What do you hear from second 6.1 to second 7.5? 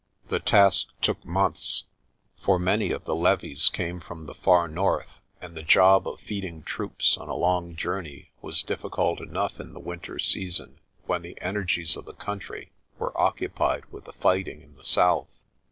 feeding troops on a